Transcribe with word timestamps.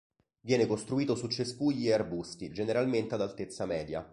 Viene 0.39 0.65
costruito 0.65 1.13
su 1.13 1.27
cespugli 1.27 1.87
e 1.87 1.93
arbusti, 1.93 2.49
generalmente 2.51 3.13
ad 3.13 3.21
altezza 3.21 3.67
media. 3.67 4.03